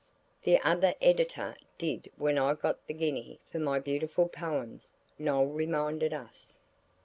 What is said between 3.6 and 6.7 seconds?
beautiful poems," Noël reminded us.